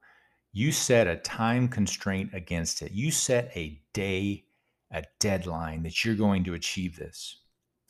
You 0.58 0.72
set 0.72 1.08
a 1.08 1.18
time 1.18 1.68
constraint 1.68 2.30
against 2.32 2.82
it. 2.82 2.94
You 2.94 3.12
set 3.12 3.52
a 3.58 3.78
day, 3.92 4.46
a 4.90 5.04
deadline 5.20 5.84
that 5.84 6.06
you're 6.06 6.16
going 6.16 6.46
to 6.46 6.54
achieve 6.54 6.96
this. 6.96 7.42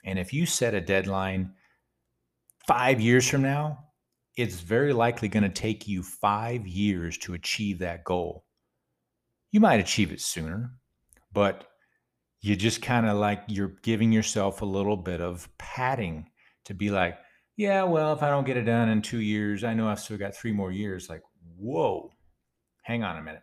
And 0.04 0.18
if 0.18 0.34
you 0.34 0.48
set 0.48 0.74
a 0.74 0.82
deadline 0.82 1.54
five 2.68 3.00
years 3.00 3.30
from 3.30 3.44
now, 3.44 3.86
it's 4.36 4.56
very 4.62 4.94
likely 4.94 5.28
going 5.28 5.44
to 5.44 5.50
take 5.50 5.88
you 5.88 6.02
five 6.02 6.66
years 6.66 7.20
to 7.20 7.36
achieve 7.36 7.78
that 7.80 8.04
goal. 8.04 8.46
You 9.52 9.60
might 9.60 9.80
achieve 9.80 10.12
it 10.12 10.20
sooner, 10.20 10.72
but 11.32 11.68
you 12.42 12.56
just 12.56 12.82
kind 12.82 13.06
of 13.06 13.18
like 13.18 13.44
you're 13.46 13.76
giving 13.84 14.12
yourself 14.12 14.64
a 14.64 14.66
little 14.66 14.98
bit 14.98 15.22
of 15.22 15.48
padding 15.60 16.32
to 16.64 16.74
be 16.74 16.90
like, 16.90 17.20
yeah, 17.58 17.84
well, 17.84 18.12
if 18.14 18.24
I 18.24 18.32
don't 18.32 18.48
get 18.48 18.58
it 18.58 18.64
done 18.64 18.90
in 18.90 19.04
two 19.04 19.22
years, 19.22 19.64
I 19.64 19.76
know 19.76 19.88
I've 19.88 20.00
still 20.00 20.18
got 20.18 20.36
three 20.36 20.52
more 20.52 20.72
years. 20.72 21.12
Like, 21.12 21.22
whoa, 21.60 22.10
hang 22.86 23.04
on 23.04 23.18
a 23.18 23.22
minute. 23.22 23.42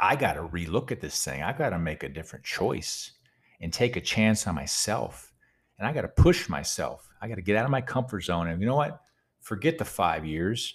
I 0.00 0.16
got 0.16 0.34
to 0.34 0.42
relook 0.42 0.90
at 0.90 1.00
this 1.00 1.24
thing. 1.24 1.42
I 1.42 1.52
got 1.52 1.70
to 1.70 1.78
make 1.78 2.02
a 2.02 2.08
different 2.08 2.44
choice 2.44 3.12
and 3.60 3.72
take 3.72 3.96
a 3.96 4.00
chance 4.00 4.46
on 4.48 4.56
myself. 4.56 5.32
And 5.78 5.86
I 5.86 5.92
got 5.92 6.02
to 6.02 6.08
push 6.08 6.48
myself. 6.48 7.08
I 7.22 7.28
got 7.28 7.36
to 7.36 7.42
get 7.42 7.56
out 7.56 7.64
of 7.64 7.70
my 7.70 7.80
comfort 7.80 8.22
zone. 8.22 8.48
And 8.48 8.60
you 8.60 8.66
know 8.66 8.74
what? 8.74 9.00
Forget 9.40 9.78
the 9.78 9.84
five 9.84 10.26
years. 10.26 10.74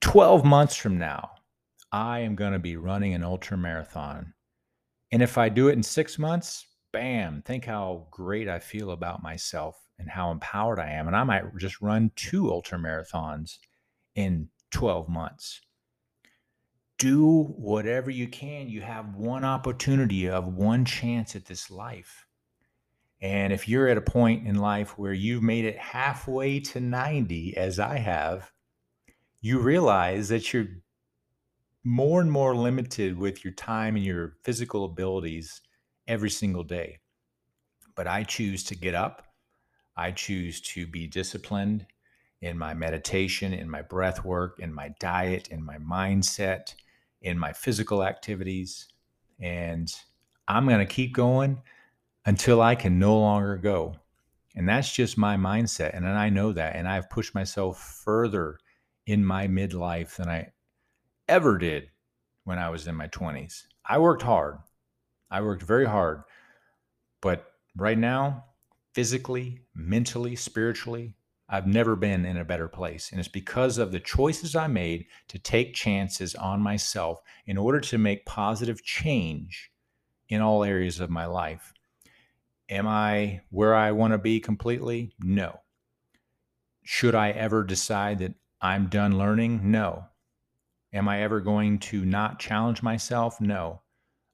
12 0.00 0.44
months 0.44 0.76
from 0.76 0.98
now, 0.98 1.30
I 1.90 2.20
am 2.20 2.34
going 2.34 2.52
to 2.52 2.58
be 2.58 2.76
running 2.76 3.14
an 3.14 3.24
ultra 3.24 3.56
marathon. 3.56 4.34
And 5.12 5.22
if 5.22 5.38
I 5.38 5.48
do 5.48 5.68
it 5.68 5.74
in 5.74 5.82
six 5.82 6.18
months, 6.18 6.66
bam, 6.92 7.42
think 7.42 7.64
how 7.64 8.06
great 8.10 8.50
I 8.50 8.58
feel 8.58 8.90
about 8.90 9.22
myself 9.22 9.80
and 9.98 10.10
how 10.10 10.30
empowered 10.30 10.78
I 10.78 10.90
am. 10.90 11.06
And 11.06 11.16
I 11.16 11.24
might 11.24 11.56
just 11.56 11.80
run 11.80 12.10
two 12.16 12.50
ultra 12.50 12.78
marathons 12.78 13.58
in 14.14 14.48
12 14.74 15.08
months. 15.08 15.60
Do 16.98 17.44
whatever 17.56 18.10
you 18.10 18.28
can. 18.28 18.68
You 18.68 18.82
have 18.82 19.14
one 19.14 19.44
opportunity 19.44 20.28
of 20.28 20.46
one 20.46 20.84
chance 20.84 21.34
at 21.34 21.46
this 21.46 21.70
life. 21.70 22.26
And 23.20 23.52
if 23.52 23.68
you're 23.68 23.88
at 23.88 23.96
a 23.96 24.02
point 24.02 24.46
in 24.46 24.56
life 24.56 24.98
where 24.98 25.12
you've 25.12 25.42
made 25.42 25.64
it 25.64 25.78
halfway 25.78 26.60
to 26.60 26.80
90, 26.80 27.56
as 27.56 27.78
I 27.78 27.98
have, 27.98 28.52
you 29.40 29.60
realize 29.60 30.28
that 30.28 30.52
you're 30.52 30.66
more 31.84 32.20
and 32.20 32.30
more 32.30 32.56
limited 32.56 33.16
with 33.18 33.44
your 33.44 33.54
time 33.54 33.96
and 33.96 34.04
your 34.04 34.36
physical 34.42 34.84
abilities 34.84 35.60
every 36.08 36.30
single 36.30 36.64
day. 36.64 36.98
But 37.94 38.08
I 38.08 38.24
choose 38.24 38.64
to 38.64 38.74
get 38.76 38.94
up. 38.94 39.22
I 39.96 40.10
choose 40.10 40.60
to 40.62 40.86
be 40.86 41.06
disciplined 41.06 41.86
in 42.44 42.58
my 42.58 42.74
meditation, 42.74 43.54
in 43.54 43.70
my 43.70 43.80
breath 43.80 44.22
work, 44.22 44.58
in 44.58 44.72
my 44.72 44.94
diet, 45.00 45.48
in 45.48 45.64
my 45.64 45.78
mindset, 45.78 46.74
in 47.22 47.38
my 47.38 47.54
physical 47.54 48.04
activities. 48.04 48.88
And 49.40 49.90
I'm 50.46 50.66
going 50.68 50.86
to 50.86 50.94
keep 50.94 51.14
going 51.14 51.62
until 52.26 52.60
I 52.60 52.74
can 52.74 52.98
no 52.98 53.18
longer 53.18 53.56
go. 53.56 53.96
And 54.54 54.68
that's 54.68 54.92
just 54.92 55.16
my 55.16 55.38
mindset. 55.38 55.96
And 55.96 56.06
I 56.06 56.28
know 56.28 56.52
that. 56.52 56.76
And 56.76 56.86
I've 56.86 57.08
pushed 57.08 57.34
myself 57.34 57.80
further 58.04 58.58
in 59.06 59.24
my 59.24 59.48
midlife 59.48 60.16
than 60.16 60.28
I 60.28 60.48
ever 61.26 61.56
did 61.56 61.88
when 62.44 62.58
I 62.58 62.68
was 62.68 62.86
in 62.86 62.94
my 62.94 63.08
20s. 63.08 63.62
I 63.86 63.98
worked 63.98 64.22
hard. 64.22 64.58
I 65.30 65.40
worked 65.40 65.62
very 65.62 65.86
hard. 65.86 66.24
But 67.22 67.46
right 67.74 67.98
now, 67.98 68.44
physically, 68.92 69.62
mentally, 69.74 70.36
spiritually, 70.36 71.16
I've 71.48 71.66
never 71.66 71.94
been 71.94 72.24
in 72.24 72.36
a 72.36 72.44
better 72.44 72.68
place. 72.68 73.10
And 73.10 73.20
it's 73.20 73.28
because 73.28 73.78
of 73.78 73.92
the 73.92 74.00
choices 74.00 74.56
I 74.56 74.66
made 74.66 75.06
to 75.28 75.38
take 75.38 75.74
chances 75.74 76.34
on 76.34 76.60
myself 76.60 77.20
in 77.46 77.58
order 77.58 77.80
to 77.80 77.98
make 77.98 78.24
positive 78.24 78.82
change 78.82 79.70
in 80.28 80.40
all 80.40 80.64
areas 80.64 81.00
of 81.00 81.10
my 81.10 81.26
life. 81.26 81.72
Am 82.70 82.88
I 82.88 83.42
where 83.50 83.74
I 83.74 83.92
want 83.92 84.12
to 84.12 84.18
be 84.18 84.40
completely? 84.40 85.12
No. 85.20 85.60
Should 86.82 87.14
I 87.14 87.30
ever 87.30 87.62
decide 87.62 88.18
that 88.20 88.34
I'm 88.60 88.86
done 88.86 89.18
learning? 89.18 89.70
No. 89.70 90.06
Am 90.94 91.08
I 91.08 91.22
ever 91.22 91.40
going 91.40 91.78
to 91.80 92.04
not 92.04 92.38
challenge 92.38 92.82
myself? 92.82 93.40
No. 93.40 93.82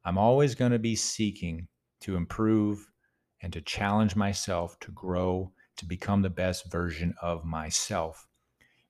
I'm 0.04 0.16
always 0.16 0.54
going 0.54 0.72
to 0.72 0.78
be 0.78 0.94
seeking 0.94 1.66
to 2.02 2.16
improve 2.16 2.86
and 3.42 3.52
to 3.52 3.60
challenge 3.60 4.14
myself 4.14 4.78
to 4.80 4.92
grow, 4.92 5.52
to 5.80 5.86
become 5.86 6.22
the 6.22 6.30
best 6.30 6.70
version 6.70 7.14
of 7.20 7.44
myself. 7.44 8.26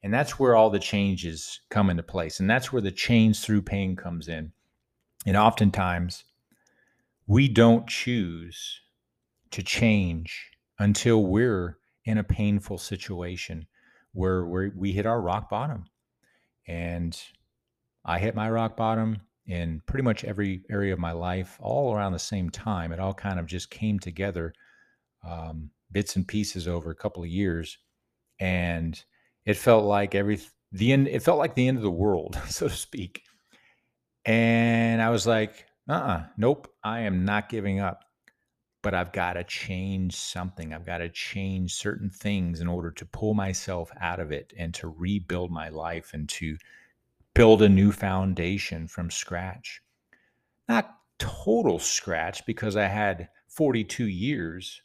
And 0.02 0.12
that's 0.12 0.38
where 0.38 0.54
all 0.54 0.70
the 0.70 0.78
changes 0.78 1.60
come 1.70 1.90
into 1.90 2.02
place. 2.02 2.40
And 2.40 2.48
that's 2.48 2.72
where 2.72 2.82
the 2.82 2.90
change 2.90 3.40
through 3.40 3.62
pain 3.62 3.96
comes 3.96 4.28
in. 4.28 4.52
And 5.26 5.36
oftentimes, 5.36 6.24
we 7.26 7.48
don't 7.48 7.86
choose 7.86 8.80
to 9.50 9.62
change 9.62 10.50
until 10.78 11.24
we're 11.24 11.78
in 12.04 12.18
a 12.18 12.24
painful 12.24 12.78
situation 12.78 13.66
where 14.12 14.44
we 14.44 14.92
hit 14.92 15.06
our 15.06 15.20
rock 15.20 15.48
bottom. 15.50 15.84
And 16.66 17.20
I 18.04 18.18
hit 18.18 18.34
my 18.34 18.50
rock 18.50 18.76
bottom 18.76 19.20
in 19.46 19.82
pretty 19.86 20.02
much 20.02 20.24
every 20.24 20.62
area 20.70 20.92
of 20.92 20.98
my 20.98 21.12
life, 21.12 21.58
all 21.60 21.94
around 21.94 22.12
the 22.12 22.18
same 22.18 22.50
time. 22.50 22.92
It 22.92 23.00
all 23.00 23.14
kind 23.14 23.38
of 23.38 23.46
just 23.46 23.70
came 23.70 23.98
together, 23.98 24.52
um, 25.28 25.70
bits 25.92 26.16
and 26.16 26.26
pieces 26.26 26.68
over 26.68 26.90
a 26.90 26.96
couple 26.96 27.22
of 27.22 27.28
years, 27.28 27.78
and 28.38 29.02
it 29.44 29.56
felt 29.56 29.84
like 29.84 30.14
every 30.14 30.40
the 30.72 30.92
end. 30.92 31.08
It 31.08 31.22
felt 31.22 31.38
like 31.38 31.54
the 31.54 31.68
end 31.68 31.76
of 31.76 31.82
the 31.82 31.90
world, 31.90 32.38
so 32.48 32.68
to 32.68 32.74
speak. 32.74 33.22
And 34.24 35.00
I 35.00 35.10
was 35.10 35.26
like, 35.26 35.66
uh, 35.88 35.92
uh 35.92 36.24
nope, 36.36 36.72
I 36.84 37.00
am 37.00 37.24
not 37.24 37.48
giving 37.48 37.80
up 37.80 38.04
but 38.82 38.94
I've 38.94 39.12
got 39.12 39.34
to 39.34 39.44
change 39.44 40.14
something. 40.16 40.72
I've 40.72 40.86
got 40.86 40.98
to 40.98 41.08
change 41.08 41.74
certain 41.74 42.08
things 42.08 42.60
in 42.60 42.66
order 42.66 42.90
to 42.92 43.04
pull 43.04 43.34
myself 43.34 43.90
out 44.00 44.20
of 44.20 44.32
it 44.32 44.52
and 44.56 44.72
to 44.74 44.88
rebuild 44.88 45.50
my 45.50 45.68
life 45.68 46.12
and 46.14 46.28
to 46.30 46.56
build 47.34 47.62
a 47.62 47.68
new 47.68 47.92
foundation 47.92 48.88
from 48.88 49.10
scratch. 49.10 49.82
Not 50.68 50.94
total 51.18 51.78
scratch 51.78 52.46
because 52.46 52.76
I 52.76 52.86
had 52.86 53.28
42 53.48 54.06
years 54.06 54.80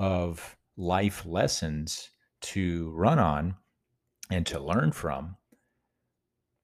of 0.00 0.56
life 0.78 1.26
lessons 1.26 2.10
to 2.40 2.90
run 2.92 3.18
on 3.18 3.54
and 4.30 4.46
to 4.46 4.58
learn 4.58 4.90
from, 4.92 5.36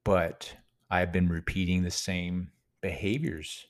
but 0.05 0.57
I've 0.91 1.13
been 1.13 1.29
repeating 1.29 1.83
the 1.83 1.91
same 1.91 2.51
behaviors 2.81 3.67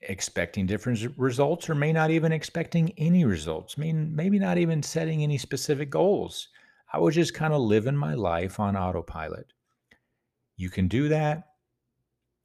expecting 0.00 0.66
different 0.66 1.00
results 1.16 1.68
or 1.68 1.74
may 1.74 1.92
not 1.92 2.10
even 2.10 2.32
expecting 2.32 2.92
any 2.98 3.24
results. 3.24 3.74
I 3.76 3.82
mean, 3.82 4.14
maybe 4.14 4.38
not 4.38 4.58
even 4.58 4.82
setting 4.82 5.22
any 5.22 5.38
specific 5.38 5.90
goals. 5.90 6.48
I 6.92 6.98
was 6.98 7.14
just 7.14 7.34
kind 7.34 7.52
of 7.52 7.60
living 7.60 7.96
my 7.96 8.14
life 8.14 8.60
on 8.60 8.76
autopilot. 8.76 9.46
You 10.56 10.70
can 10.70 10.88
do 10.88 11.08
that. 11.08 11.48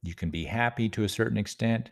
You 0.02 0.14
can 0.14 0.30
be 0.30 0.44
happy 0.44 0.88
to 0.90 1.04
a 1.04 1.08
certain 1.08 1.38
extent, 1.38 1.90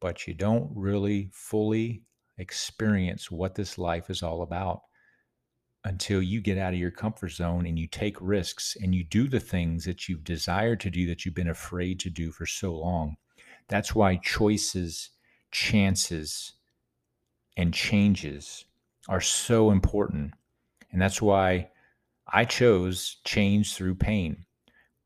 but 0.00 0.26
you 0.26 0.34
don't 0.34 0.70
really 0.74 1.30
fully 1.32 2.02
experience 2.38 3.30
what 3.30 3.54
this 3.54 3.78
life 3.78 4.10
is 4.10 4.22
all 4.22 4.42
about 4.42 4.82
until 5.84 6.22
you 6.22 6.40
get 6.40 6.58
out 6.58 6.72
of 6.72 6.78
your 6.78 6.90
comfort 6.90 7.30
zone 7.30 7.66
and 7.66 7.78
you 7.78 7.86
take 7.86 8.16
risks 8.20 8.76
and 8.80 8.94
you 8.94 9.04
do 9.04 9.28
the 9.28 9.40
things 9.40 9.84
that 9.84 10.08
you've 10.08 10.24
desired 10.24 10.80
to 10.80 10.90
do 10.90 11.06
that 11.06 11.24
you've 11.24 11.34
been 11.34 11.48
afraid 11.48 12.00
to 12.00 12.10
do 12.10 12.30
for 12.30 12.46
so 12.46 12.74
long. 12.74 13.16
That's 13.68 13.94
why 13.94 14.16
choices, 14.16 15.10
chances, 15.50 16.52
and 17.56 17.72
changes 17.72 18.64
are 19.08 19.20
so 19.20 19.70
important. 19.70 20.32
And 20.90 21.00
that's 21.00 21.20
why 21.20 21.68
I 22.26 22.44
chose 22.44 23.18
change 23.24 23.74
through 23.74 23.96
pain. 23.96 24.46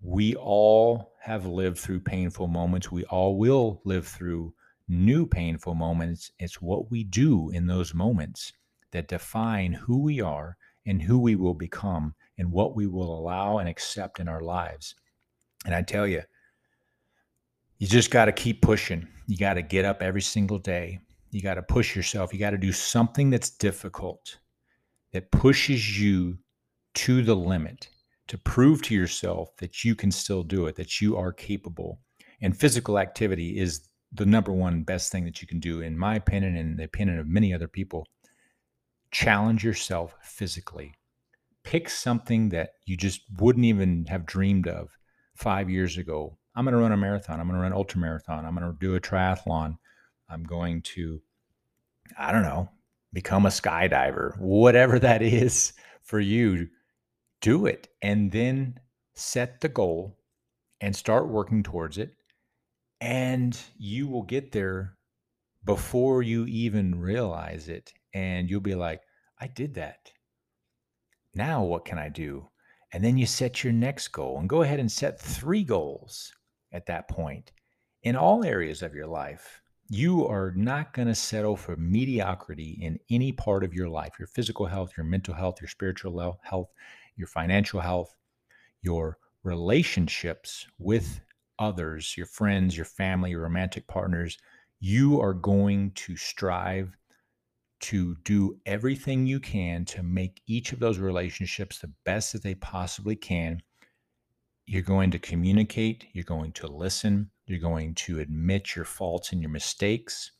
We 0.00 0.36
all 0.36 1.12
have 1.20 1.44
lived 1.44 1.78
through 1.78 2.00
painful 2.00 2.46
moments. 2.46 2.92
We 2.92 3.04
all 3.04 3.36
will 3.36 3.80
live 3.84 4.06
through 4.06 4.54
new 4.88 5.26
painful 5.26 5.74
moments. 5.74 6.30
It's 6.38 6.62
what 6.62 6.90
we 6.90 7.04
do 7.04 7.50
in 7.50 7.66
those 7.66 7.94
moments 7.94 8.52
that 8.92 9.08
define 9.08 9.72
who 9.72 9.98
we 9.98 10.20
are 10.20 10.56
and 10.86 11.02
who 11.02 11.18
we 11.18 11.36
will 11.36 11.54
become 11.54 12.14
and 12.38 12.50
what 12.50 12.74
we 12.74 12.86
will 12.86 13.18
allow 13.18 13.58
and 13.58 13.68
accept 13.68 14.20
in 14.20 14.28
our 14.28 14.40
lives. 14.40 14.94
And 15.66 15.74
I 15.74 15.82
tell 15.82 16.06
you, 16.06 16.22
you 17.78 17.86
just 17.86 18.10
got 18.10 18.24
to 18.24 18.32
keep 18.32 18.62
pushing. 18.62 19.06
You 19.26 19.36
got 19.36 19.54
to 19.54 19.62
get 19.62 19.84
up 19.84 20.02
every 20.02 20.22
single 20.22 20.58
day. 20.58 21.00
You 21.30 21.42
got 21.42 21.54
to 21.54 21.62
push 21.62 21.94
yourself. 21.94 22.32
You 22.32 22.38
got 22.38 22.50
to 22.50 22.58
do 22.58 22.72
something 22.72 23.30
that's 23.30 23.50
difficult 23.50 24.38
that 25.12 25.30
pushes 25.30 26.00
you 26.00 26.38
to 26.94 27.22
the 27.22 27.36
limit 27.36 27.88
to 28.28 28.38
prove 28.38 28.82
to 28.82 28.94
yourself 28.94 29.56
that 29.56 29.84
you 29.84 29.94
can 29.94 30.10
still 30.10 30.42
do 30.42 30.66
it, 30.66 30.76
that 30.76 31.00
you 31.00 31.16
are 31.16 31.32
capable. 31.32 32.00
And 32.40 32.56
physical 32.56 32.98
activity 32.98 33.58
is 33.58 33.87
the 34.12 34.26
number 34.26 34.52
one 34.52 34.82
best 34.82 35.12
thing 35.12 35.24
that 35.24 35.42
you 35.42 35.48
can 35.48 35.60
do, 35.60 35.80
in 35.80 35.98
my 35.98 36.14
opinion, 36.14 36.56
and 36.56 36.78
the 36.78 36.84
opinion 36.84 37.18
of 37.18 37.26
many 37.26 37.52
other 37.52 37.68
people. 37.68 38.06
Challenge 39.10 39.64
yourself 39.64 40.16
physically. 40.22 40.94
Pick 41.62 41.88
something 41.88 42.48
that 42.50 42.70
you 42.84 42.96
just 42.96 43.22
wouldn't 43.38 43.66
even 43.66 44.06
have 44.06 44.26
dreamed 44.26 44.66
of 44.66 44.88
five 45.34 45.68
years 45.68 45.98
ago. 45.98 46.38
I'm 46.54 46.64
going 46.64 46.74
to 46.74 46.80
run 46.80 46.92
a 46.92 46.96
marathon. 46.96 47.40
I'm 47.40 47.46
going 47.46 47.58
to 47.58 47.62
run 47.62 47.72
ultra 47.72 48.00
marathon. 48.00 48.44
I'm 48.44 48.54
going 48.54 48.70
to 48.70 48.78
do 48.78 48.94
a 48.94 49.00
triathlon. 49.00 49.78
I'm 50.28 50.44
going 50.44 50.82
to, 50.82 51.20
I 52.18 52.32
don't 52.32 52.42
know, 52.42 52.68
become 53.12 53.46
a 53.46 53.50
skydiver, 53.50 54.38
whatever 54.38 54.98
that 54.98 55.22
is 55.22 55.72
for 56.02 56.20
you. 56.20 56.68
Do 57.40 57.66
it 57.66 57.88
and 58.02 58.32
then 58.32 58.80
set 59.14 59.60
the 59.60 59.68
goal 59.68 60.18
and 60.80 60.94
start 60.94 61.28
working 61.28 61.62
towards 61.62 61.98
it 61.98 62.14
and 63.00 63.58
you 63.76 64.08
will 64.08 64.22
get 64.22 64.52
there 64.52 64.96
before 65.64 66.22
you 66.22 66.46
even 66.46 66.98
realize 66.98 67.68
it. 67.68 67.92
And 68.14 68.48
you'll 68.48 68.60
be 68.60 68.74
like, 68.74 69.02
I 69.38 69.46
did 69.46 69.74
that. 69.74 70.10
Now, 71.34 71.62
what 71.62 71.84
can 71.84 71.98
I 71.98 72.08
do? 72.08 72.48
And 72.92 73.04
then 73.04 73.18
you 73.18 73.26
set 73.26 73.62
your 73.62 73.72
next 73.72 74.08
goal 74.08 74.38
and 74.38 74.48
go 74.48 74.62
ahead 74.62 74.80
and 74.80 74.90
set 74.90 75.20
three 75.20 75.62
goals 75.62 76.32
at 76.72 76.86
that 76.86 77.08
point 77.08 77.52
in 78.02 78.16
all 78.16 78.44
areas 78.44 78.82
of 78.82 78.94
your 78.94 79.06
life. 79.06 79.60
You 79.90 80.26
are 80.26 80.52
not 80.56 80.92
going 80.92 81.08
to 81.08 81.14
settle 81.14 81.56
for 81.56 81.76
mediocrity 81.76 82.78
in 82.80 82.98
any 83.10 83.32
part 83.32 83.64
of 83.64 83.74
your 83.74 83.88
life 83.88 84.18
your 84.18 84.28
physical 84.28 84.66
health, 84.66 84.92
your 84.96 85.04
mental 85.04 85.34
health, 85.34 85.60
your 85.60 85.68
spiritual 85.68 86.38
health, 86.42 86.70
your 87.16 87.28
financial 87.28 87.80
health, 87.80 88.14
your 88.82 89.18
relationships 89.44 90.66
with 90.78 91.20
others, 91.58 92.16
your 92.16 92.26
friends, 92.26 92.76
your 92.76 92.86
family, 92.86 93.30
your 93.30 93.42
romantic 93.42 93.86
partners, 93.86 94.38
you 94.80 95.20
are 95.20 95.34
going 95.34 95.90
to 95.92 96.16
strive 96.16 96.96
to 97.80 98.16
do 98.24 98.58
everything 98.66 99.26
you 99.26 99.40
can 99.40 99.84
to 99.84 100.02
make 100.02 100.42
each 100.46 100.72
of 100.72 100.80
those 100.80 100.98
relationships 100.98 101.78
the 101.78 101.92
best 102.04 102.32
that 102.32 102.42
they 102.42 102.54
possibly 102.54 103.16
can. 103.16 103.62
You're 104.66 104.82
going 104.82 105.10
to 105.12 105.18
communicate, 105.18 106.06
you're 106.12 106.24
going 106.24 106.52
to 106.52 106.66
listen, 106.66 107.30
you're 107.46 107.60
going 107.60 107.94
to 107.94 108.20
admit 108.20 108.76
your 108.76 108.84
faults 108.84 109.32
and 109.32 109.40
your 109.40 109.50
mistakes 109.50 110.32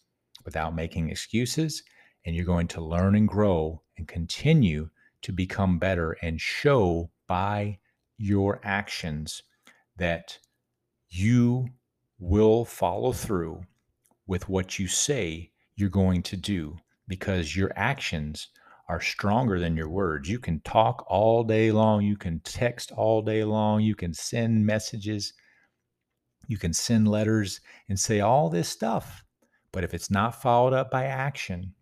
without 0.45 0.75
making 0.75 1.11
excuses, 1.11 1.83
and 2.25 2.35
you're 2.35 2.45
going 2.45 2.69
to 2.69 2.81
learn 2.81 3.15
and 3.15 3.29
grow 3.29 3.83
and 3.97 4.07
continue 4.07 4.91
to 5.23 5.33
become 5.33 5.79
better 5.79 6.17
and 6.23 6.41
show 6.41 7.11
by 7.27 7.79
your 8.19 8.61
actions 8.63 9.43
that 9.97 10.39
you 11.11 11.69
will 12.19 12.65
follow 12.65 13.13
through 13.13 13.63
with 14.27 14.49
what 14.49 14.79
you 14.79 14.87
say 14.87 15.51
you're 15.77 15.89
going 15.89 16.23
to 16.23 16.37
do 16.37 16.77
because 17.07 17.57
your 17.57 17.73
actions 17.77 18.49
are 18.89 19.01
stronger 19.01 19.59
than 19.59 19.77
your 19.77 19.89
words. 19.89 20.29
You 20.29 20.39
can 20.39 20.61
talk 20.61 21.05
all 21.09 21.45
day 21.45 21.71
long, 21.71 22.03
you 22.03 22.17
can 22.17 22.41
text 22.41 22.91
all 22.93 23.23
day 23.23 23.45
long, 23.45 23.83
you 23.83 23.95
can 23.95 24.15
send 24.15 24.65
messages, 24.65 25.35
you 26.47 26.57
can 26.57 26.73
send 26.73 27.09
letters 27.09 27.61
and 27.89 27.99
say 27.99 28.21
all 28.21 28.49
this 28.49 28.69
stuff. 28.69 29.25
But 29.73 29.85
if 29.85 29.93
it's 29.93 30.11
not 30.11 30.41
followed 30.41 30.73
up 30.73 30.91
by 30.91 31.05
action, 31.05 31.75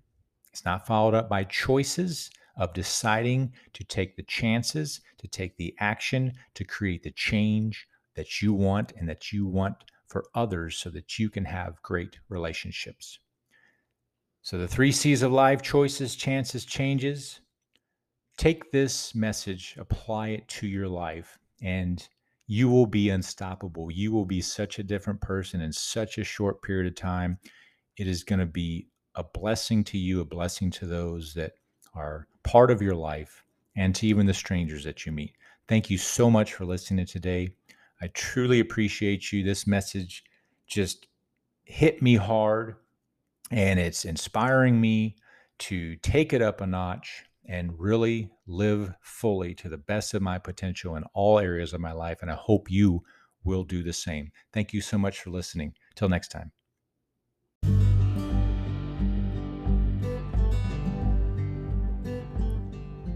it's 0.52 0.64
not 0.64 0.86
followed 0.86 1.14
up 1.14 1.28
by 1.28 1.44
choices 1.44 2.30
of 2.56 2.72
deciding 2.72 3.52
to 3.74 3.84
take 3.84 4.16
the 4.16 4.22
chances, 4.24 5.00
to 5.18 5.28
take 5.28 5.56
the 5.56 5.74
action, 5.78 6.32
to 6.54 6.64
create 6.64 7.02
the 7.02 7.10
change 7.12 7.86
that 8.16 8.42
you 8.42 8.52
want 8.52 8.92
and 8.96 9.08
that 9.08 9.32
you 9.32 9.46
want 9.46 9.76
for 10.08 10.24
others 10.34 10.76
so 10.76 10.90
that 10.90 11.18
you 11.18 11.30
can 11.30 11.44
have 11.44 11.82
great 11.82 12.18
relationships. 12.28 13.18
So, 14.42 14.58
the 14.58 14.68
three 14.68 14.92
C's 14.92 15.22
of 15.22 15.32
life 15.32 15.62
choices, 15.62 16.14
chances, 16.14 16.64
changes. 16.64 17.40
Take 18.36 18.70
this 18.70 19.14
message, 19.14 19.74
apply 19.78 20.28
it 20.28 20.48
to 20.48 20.66
your 20.66 20.88
life, 20.88 21.38
and 21.62 22.06
you 22.46 22.68
will 22.68 22.86
be 22.86 23.10
unstoppable. 23.10 23.90
You 23.90 24.12
will 24.12 24.24
be 24.24 24.40
such 24.40 24.78
a 24.78 24.84
different 24.84 25.20
person 25.20 25.60
in 25.60 25.72
such 25.72 26.18
a 26.18 26.24
short 26.24 26.62
period 26.62 26.86
of 26.86 26.94
time. 26.94 27.38
It 27.96 28.06
is 28.06 28.22
going 28.22 28.38
to 28.38 28.46
be 28.46 28.88
a 29.14 29.24
blessing 29.24 29.82
to 29.84 29.98
you, 29.98 30.20
a 30.20 30.24
blessing 30.24 30.70
to 30.72 30.86
those 30.86 31.34
that 31.34 31.54
are 31.94 32.28
part 32.44 32.70
of 32.70 32.82
your 32.82 32.94
life, 32.94 33.42
and 33.74 33.94
to 33.96 34.06
even 34.06 34.26
the 34.26 34.34
strangers 34.34 34.84
that 34.84 35.06
you 35.06 35.12
meet. 35.12 35.32
Thank 35.66 35.90
you 35.90 35.98
so 35.98 36.30
much 36.30 36.54
for 36.54 36.64
listening 36.64 37.06
today. 37.06 37.50
I 38.00 38.08
truly 38.08 38.60
appreciate 38.60 39.32
you. 39.32 39.42
This 39.42 39.66
message 39.66 40.22
just 40.66 41.06
hit 41.64 42.02
me 42.02 42.16
hard 42.16 42.76
and 43.50 43.78
it's 43.78 44.04
inspiring 44.04 44.80
me 44.80 45.16
to 45.58 45.96
take 45.96 46.32
it 46.32 46.42
up 46.42 46.60
a 46.60 46.66
notch 46.66 47.24
and 47.48 47.78
really 47.78 48.30
live 48.46 48.92
fully 49.00 49.54
to 49.54 49.68
the 49.68 49.78
best 49.78 50.14
of 50.14 50.22
my 50.22 50.38
potential 50.38 50.96
in 50.96 51.04
all 51.14 51.38
areas 51.38 51.72
of 51.72 51.80
my 51.80 51.92
life. 51.92 52.18
And 52.22 52.30
I 52.30 52.34
hope 52.34 52.70
you 52.70 53.02
will 53.44 53.64
do 53.64 53.82
the 53.82 53.92
same. 53.92 54.32
Thank 54.52 54.72
you 54.72 54.80
so 54.80 54.98
much 54.98 55.20
for 55.20 55.30
listening. 55.30 55.74
Till 55.94 56.08
next 56.08 56.28
time. 56.28 56.52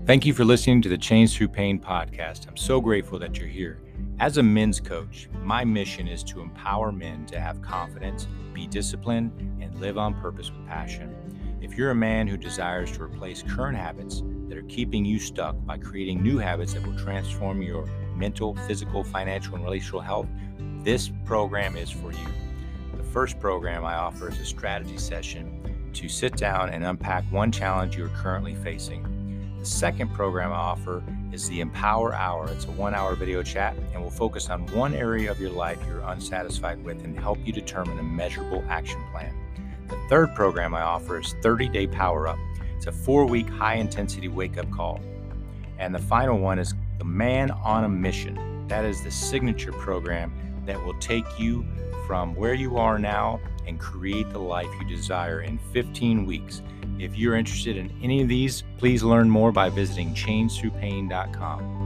Thank 0.07 0.27
you 0.27 0.35
for 0.35 0.45
listening 0.45 0.83
to 0.83 0.89
the 0.89 0.99
Change 0.99 1.37
Through 1.37 1.49
Pain 1.49 1.79
podcast. 1.79 2.49
I'm 2.49 2.57
so 2.57 2.81
grateful 2.81 3.19
that 3.21 3.39
you're 3.39 3.47
here. 3.47 3.81
As 4.19 4.37
a 4.37 4.43
men's 4.43 4.81
coach, 4.81 5.29
my 5.43 5.65
mission 5.65 6.07
is 6.07 6.23
to 6.25 6.41
empower 6.41 6.93
men 6.93 7.25
to 7.27 7.41
have 7.41 7.63
confidence, 7.63 8.27
be 8.53 8.67
disciplined, 8.67 9.33
and 9.63 9.75
live 9.81 9.97
on 9.97 10.15
purpose 10.21 10.51
with 10.51 10.67
passion. 10.67 11.15
If 11.63 11.77
you're 11.77 11.91
a 11.91 11.95
man 11.95 12.27
who 12.27 12.37
desires 12.37 12.91
to 12.93 13.03
replace 13.03 13.43
current 13.43 13.77
habits 13.77 14.23
that 14.49 14.59
are 14.59 14.63
keeping 14.63 15.05
you 15.05 15.19
stuck 15.19 15.57
by 15.65 15.79
creating 15.79 16.23
new 16.23 16.39
habits 16.39 16.75
that 16.75 16.87
will 16.87 16.99
transform 16.99 17.63
your 17.63 17.87
mental, 18.15 18.55
physical, 18.67 19.05
financial, 19.05 19.55
and 19.55 19.65
relational 19.65 20.01
health, 20.01 20.27
this 20.83 21.11
program 21.25 21.77
is 21.77 21.91
for 21.91 22.13
you. 22.13 22.27
The 22.97 23.03
first 23.03 23.39
program 23.41 23.85
I 23.85 23.95
offer 23.95 24.31
is 24.31 24.39
a 24.39 24.45
strategy 24.45 24.99
session 24.99 25.91
to 25.93 26.09
sit 26.09 26.37
down 26.37 26.71
and 26.71 26.85
unpack 26.85 27.25
one 27.31 27.53
challenge 27.53 27.97
you 27.97 28.05
are 28.05 28.11
currently 28.11 28.55
facing. 28.55 29.20
The 29.61 29.67
second 29.67 30.15
program 30.15 30.53
I 30.53 30.57
offer 30.57 31.05
is 31.33 31.47
the 31.51 31.61
Empower 31.61 32.15
Hour. 32.15 32.49
It's 32.51 32.65
a 32.65 32.71
one 32.71 32.95
hour 32.95 33.15
video 33.15 33.43
chat 33.43 33.77
and 33.93 34.03
will 34.03 34.11
focus 34.11 34.49
on 34.49 34.67
one 34.69 34.95
area 34.95 35.31
of 35.31 35.39
your 35.39 35.51
life 35.51 35.79
you're 35.87 36.01
unsatisfied 36.01 36.83
with 36.83 37.05
and 37.05 37.19
help 37.19 37.39
you 37.45 37.53
determine 37.53 37.99
a 37.99 38.03
measurable 38.03 38.65
action 38.71 38.99
plan. 39.13 39.35
The 39.89 39.99
third 40.09 40.35
program 40.35 40.75
I 40.75 40.81
offer 40.81 41.21
is 41.21 41.35
30 41.43 41.69
Day 41.69 41.87
Power 41.87 42.27
Up. 42.27 42.39
It's 42.75 42.87
a 42.87 42.93
four 42.93 43.27
week 43.27 43.51
high 43.51 43.75
intensity 43.75 44.29
wake 44.29 44.57
up 44.57 44.71
call. 44.71 44.99
And 45.79 45.95
the 45.95 45.99
final 45.99 46.39
one 46.39 46.59
is 46.59 46.73
the 46.97 47.05
Man 47.05 47.51
on 47.51 47.85
a 47.85 47.89
Mission. 47.89 48.67
That 48.67 48.87
is 48.87 49.03
the 49.03 49.11
signature 49.11 49.73
program 49.73 50.33
that 50.65 50.83
will 50.83 50.99
take 51.01 51.27
you 51.39 51.67
from 52.07 52.35
where 52.35 52.55
you 52.55 52.79
are 52.79 52.99
now 52.99 53.39
and 53.67 53.79
create 53.79 54.31
the 54.31 54.39
life 54.39 54.71
you 54.81 54.89
desire 54.89 55.43
in 55.43 55.59
15 55.75 56.25
weeks. 56.25 56.63
If 57.01 57.17
you're 57.17 57.37
interested 57.37 57.79
in 57.79 57.91
any 58.03 58.21
of 58.21 58.29
these, 58.29 58.63
please 58.77 59.03
learn 59.03 59.31
more 59.31 59.53
by 59.53 59.71
visiting 59.71 60.13
changethroughpain.com. 60.15 61.80